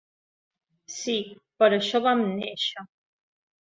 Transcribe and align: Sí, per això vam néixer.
Sí, 0.95 1.15
per 1.59 1.71
això 1.79 2.05
vam 2.09 2.27
néixer. 2.43 2.91